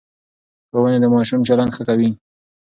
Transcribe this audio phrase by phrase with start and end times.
[0.69, 2.09] ښوونې د ماشوم چلند ښه کوي.